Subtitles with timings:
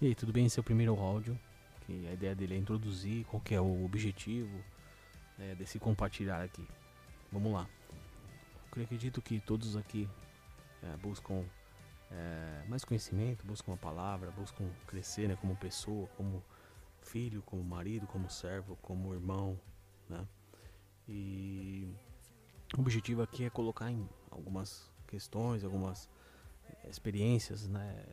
[0.00, 0.46] E aí, tudo bem?
[0.46, 1.36] Esse é o primeiro áudio,
[1.80, 4.62] que a ideia dele é introduzir qual que é o objetivo
[5.36, 6.64] né, desse compartilhar aqui.
[7.32, 7.68] Vamos lá.
[8.76, 10.08] Eu acredito que todos aqui
[10.84, 11.44] é, buscam
[12.12, 16.44] é, mais conhecimento, buscam a palavra, buscam crescer né, como pessoa, como
[17.02, 19.58] filho, como marido, como servo, como irmão,
[20.08, 20.24] né?
[21.08, 21.92] E
[22.76, 26.08] o objetivo aqui é colocar em algumas questões, algumas
[26.88, 28.04] experiências né,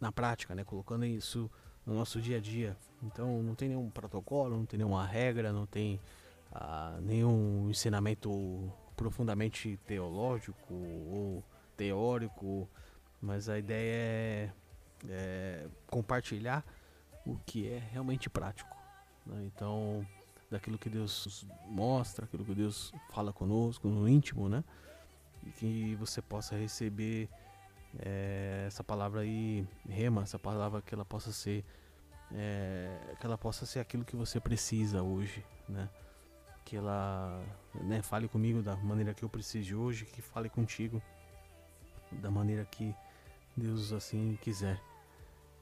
[0.00, 1.50] na prática, né, colocando isso
[1.86, 2.76] no nosso dia a dia.
[3.02, 6.00] Então não tem nenhum protocolo, não tem nenhuma regra, não tem
[6.52, 11.42] ah, nenhum ensinamento profundamente teológico ou
[11.76, 12.68] teórico,
[13.20, 14.50] mas a ideia é,
[15.08, 16.64] é compartilhar
[17.26, 18.76] o que é realmente prático.
[19.26, 19.44] Né?
[19.46, 20.06] Então,
[20.50, 24.62] daquilo que Deus mostra, aquilo que Deus fala conosco no íntimo, né?
[25.44, 27.28] E que você possa receber
[27.98, 31.64] é, essa palavra aí, rema, essa palavra que ela possa ser,
[32.32, 35.88] é, que ela possa ser aquilo que você precisa hoje, né?
[36.64, 37.42] Que ela
[37.74, 41.02] né, fale comigo da maneira que eu preciso hoje, que fale contigo
[42.12, 42.94] da maneira que
[43.56, 44.80] Deus assim quiser.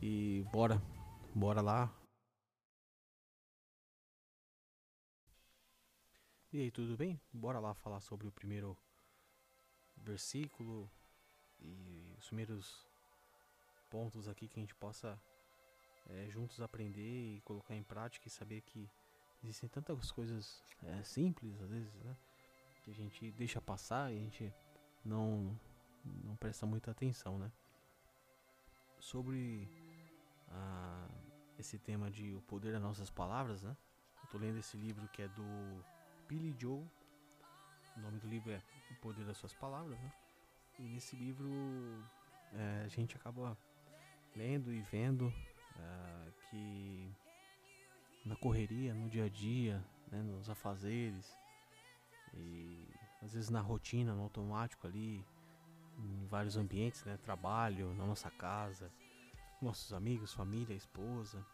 [0.00, 0.80] E bora,
[1.34, 1.92] bora lá.
[6.52, 7.18] E aí, tudo bem?
[7.32, 8.76] Bora lá falar sobre o primeiro
[9.96, 10.90] versículo,
[11.62, 12.86] e os primeiros
[13.90, 15.20] pontos aqui que a gente possa
[16.08, 18.88] é, juntos aprender e colocar em prática e saber que
[19.42, 22.16] existem tantas coisas é, simples às vezes, né?
[22.84, 24.52] Que a gente deixa passar e a gente
[25.04, 25.58] não,
[26.24, 27.52] não presta muita atenção, né?
[28.98, 29.68] Sobre
[30.48, 31.08] a,
[31.58, 33.76] esse tema de o poder das nossas palavras, né?
[34.22, 35.84] Eu tô lendo esse livro que é do
[36.28, 36.84] Billy Joe.
[37.96, 40.12] O nome do livro é O Poder das Suas Palavras, né?
[40.82, 41.48] E nesse livro
[42.52, 43.56] é, a gente acaba
[44.34, 45.32] lendo e vendo
[45.78, 47.08] é, que
[48.26, 51.38] na correria, no dia a dia, né, nos afazeres
[52.34, 52.88] e
[53.22, 55.24] às vezes na rotina, no automático ali,
[55.98, 58.90] em vários ambientes, né, trabalho, na nossa casa,
[59.60, 61.46] nossos amigos, família, esposa,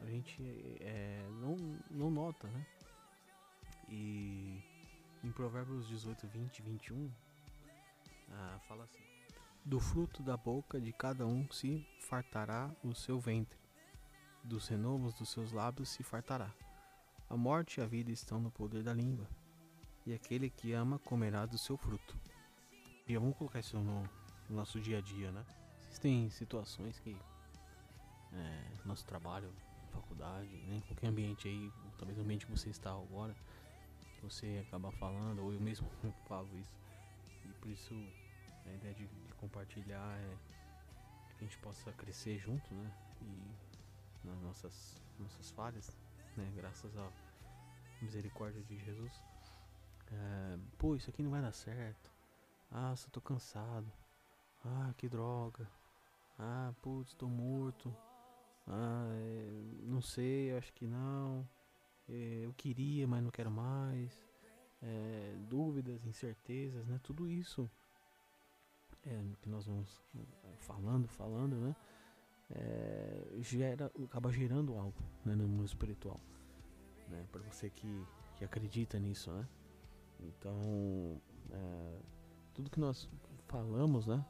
[0.00, 0.42] a gente
[0.80, 1.56] é, não,
[1.90, 2.66] não nota, né?
[3.90, 4.58] E
[5.22, 7.12] em Provérbios 18, 20 e 21,
[8.34, 9.02] ah, fala assim:
[9.64, 13.58] Do fruto da boca de cada um se fartará o seu ventre,
[14.42, 16.52] dos renovos dos seus lábios se fartará.
[17.28, 19.28] A morte e a vida estão no poder da língua,
[20.04, 22.18] e aquele que ama comerá do seu fruto.
[23.06, 24.02] E vamos colocar isso no,
[24.48, 25.44] no nosso dia a dia, né?
[25.88, 27.16] Existem situações que
[28.32, 29.52] é, nosso trabalho,
[29.92, 33.34] faculdade, né, qualquer ambiente aí, talvez no ambiente que você está agora,
[34.22, 35.88] você acaba falando, ou eu mesmo
[36.26, 36.76] falo isso,
[37.44, 37.94] e por isso
[38.66, 40.36] a ideia de, de compartilhar é
[41.36, 42.92] que a gente possa crescer junto, né?
[43.22, 45.96] E nas nossas, nossas falhas,
[46.36, 46.52] né?
[46.56, 47.10] Graças à
[48.00, 49.12] misericórdia de Jesus.
[50.10, 52.10] É, Pô, isso aqui não vai dar certo.
[52.70, 53.90] Ah, só tô cansado.
[54.64, 55.68] Ah, que droga.
[56.38, 57.94] Ah, putz, tô morto.
[58.66, 61.48] Ah, é, não sei, acho que não.
[62.08, 64.22] É, eu queria, mas não quero mais
[64.82, 66.98] é, dúvidas, incertezas, né?
[67.02, 67.70] Tudo isso
[69.06, 71.76] é, que nós vamos é, falando, falando, né?
[72.50, 76.20] É, gera, acaba gerando algo né, no mundo espiritual,
[77.08, 77.26] né?
[77.32, 78.06] Para você que,
[78.36, 79.48] que acredita nisso, né?
[80.20, 81.20] Então,
[81.50, 81.98] é,
[82.52, 83.08] tudo que nós
[83.46, 84.24] falamos, né?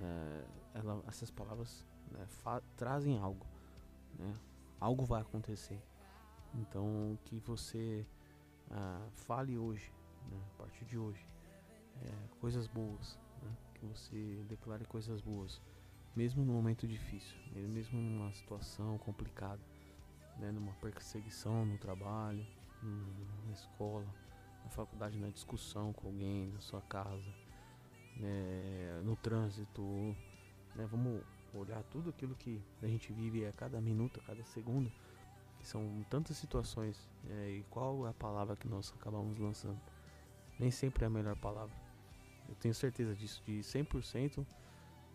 [0.00, 0.44] É,
[0.74, 2.26] ela, essas palavras né,
[2.76, 3.46] trazem algo,
[4.18, 4.34] né?
[4.78, 5.82] Algo vai acontecer.
[6.54, 8.06] Então, que você
[8.70, 9.92] ah, fale hoje,
[10.30, 11.26] né, a partir de hoje,
[12.02, 13.18] é, coisas boas,
[13.86, 15.60] você declare coisas boas,
[16.14, 19.60] mesmo no momento difícil, mesmo numa situação complicada,
[20.38, 22.46] né, numa perseguição no trabalho,
[22.82, 24.06] na escola,
[24.64, 27.32] na faculdade, na discussão com alguém, na sua casa,
[28.16, 29.82] né, no trânsito,
[30.74, 31.22] né, vamos
[31.54, 34.92] olhar tudo aquilo que a gente vive a cada minuto, a cada segundo
[35.66, 36.96] são tantas situações
[37.28, 39.80] é, e qual é a palavra que nós acabamos lançando?
[40.58, 41.85] Nem sempre é a melhor palavra.
[42.48, 44.46] Eu tenho certeza disso, de 100%,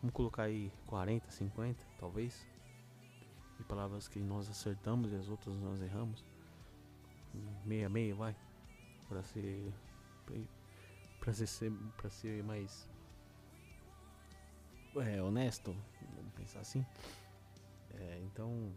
[0.00, 2.46] vamos colocar aí 40, 50, talvez,
[3.56, 6.24] de palavras que nós acertamos e as outras nós erramos.
[7.64, 8.36] Meia meia, vai,
[9.08, 9.72] para ser
[11.20, 12.88] para ser para ser mais
[14.96, 15.76] é, honesto,
[16.14, 16.84] vamos pensar assim.
[17.94, 18.72] É, então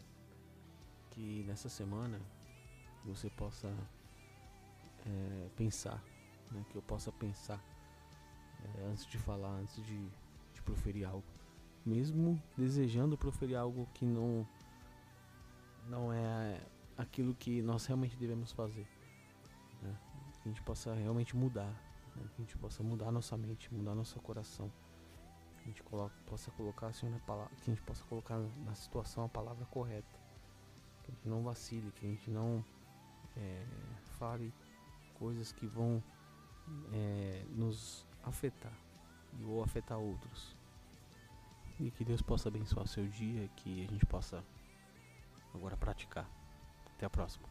[1.11, 2.19] que nessa semana
[3.05, 3.67] você possa
[5.05, 6.03] é, pensar,
[6.51, 7.63] né, que eu possa pensar
[8.63, 10.09] é, antes de falar, antes de,
[10.53, 11.23] de proferir algo,
[11.85, 14.47] mesmo desejando proferir algo que não
[15.87, 16.61] não é
[16.97, 18.87] aquilo que nós realmente devemos fazer.
[19.81, 19.97] Né?
[20.41, 21.71] Que a gente possa realmente mudar,
[22.15, 22.23] né?
[22.35, 24.71] que a gente possa mudar nossa mente, mudar nosso coração.
[25.57, 28.75] Que a gente coloque, possa colocar assim, na palavra, que a gente possa colocar na
[28.75, 30.19] situação a palavra correta.
[31.03, 32.63] Que a gente não vacile, que a gente não
[33.35, 33.65] é,
[34.19, 34.53] fale
[35.15, 36.03] coisas que vão
[36.93, 38.73] é, nos afetar
[39.45, 40.55] ou afetar outros.
[41.79, 44.43] E que Deus possa abençoar seu dia, que a gente possa
[45.53, 46.29] agora praticar.
[46.95, 47.47] Até a próxima.